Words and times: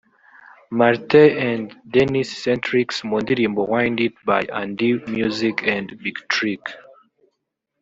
Martin 0.71 1.71
& 1.85 1.93
Denis 1.93 2.29
Centrix 2.43 2.87
mu 3.07 3.17
ndirimbo 3.23 3.61
Wind 3.71 3.99
it 4.07 4.15
by 4.29 4.41
Andy 4.61 4.91
music 5.15 5.55
& 5.83 6.01
Big 6.03 6.17
Trk 6.33 6.63